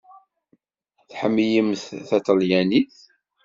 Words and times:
Tḥemmlemt 1.09 1.83
taṭelyanit? 2.09 2.95